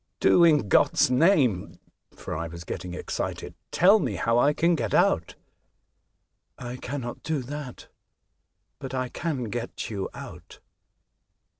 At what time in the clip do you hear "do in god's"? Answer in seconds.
0.19-1.11